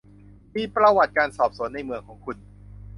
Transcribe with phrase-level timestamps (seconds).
[0.55, 2.37] มีประวัติการสอบสวนในเมืองของคุณ